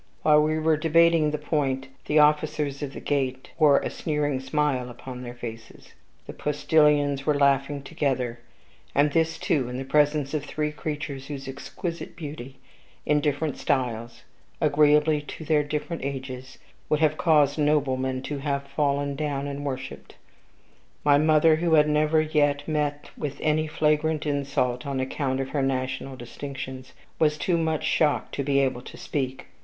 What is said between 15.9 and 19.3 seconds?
ages, would have caused noblemen to have fallen